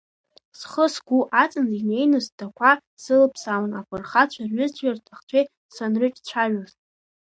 Схы-сгәы 0.59 1.19
аҵанӡа 1.41 1.75
инеины 1.79 2.19
сдақәа 2.25 2.71
сылԥсаауан 3.03 3.73
афырхацәа 3.79 4.43
рҩызцәеи 4.49 4.95
рҭахцәеи 4.97 5.45
санрыҿцәажәоз. 5.75 6.71